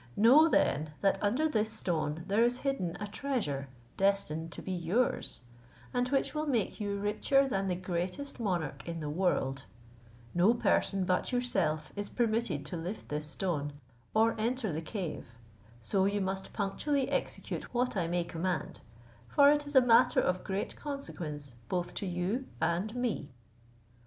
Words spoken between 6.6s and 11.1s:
you richer than the greatest monarch in the world: no person